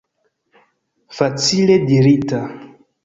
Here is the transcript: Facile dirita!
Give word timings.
Facile 1.17 1.75
dirita! 1.85 2.41